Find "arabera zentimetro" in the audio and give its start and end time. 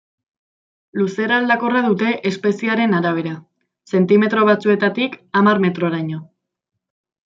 3.03-4.49